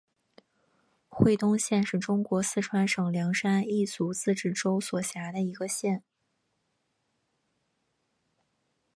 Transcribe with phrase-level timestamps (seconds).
[1.09, 6.03] 会东县是中国四川省凉山彝族自治州所辖的一个县。